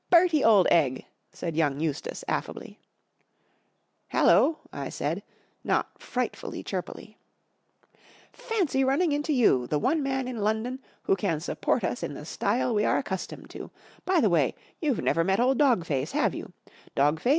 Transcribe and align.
*' 0.00 0.10
Bertie, 0.10 0.42
old 0.42 0.66
egg!" 0.68 1.04
said 1.32 1.54
young 1.54 1.78
Eustace, 1.78 2.24
affably." 2.26 2.80
Hallo!'' 4.08 4.58
I 4.82 4.88
said, 4.88 5.22
not 5.62 6.02
frightfully 6.02 6.64
chirpily. 6.64 7.18
44 8.32 8.32
Fancy 8.32 8.82
running 8.82 9.12
into 9.12 9.32
you, 9.32 9.68
the 9.68 9.78
one 9.78 10.02
man 10.02 10.26
in 10.26 10.38
London 10.40 10.80
who 11.04 11.14
can 11.14 11.38
support 11.38 11.84
us 11.84 12.02
in 12.02 12.14
the 12.14 12.24
style 12.24 12.74
w^e 12.74 12.84
are 12.84 12.98
accustomed 12.98 13.48
to! 13.50 13.70
By' 14.04 14.20
the 14.20 14.28
way, 14.28 14.56
you've 14.80 15.00
never 15.04 15.22
met 15.22 15.38
old 15.38 15.56
Dog 15.58 15.84
Face, 15.84 16.10
have 16.10 16.34
you? 16.34 16.52
Dog 16.96 17.20
Face. 17.20 17.34